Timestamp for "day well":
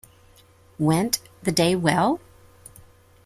1.51-2.19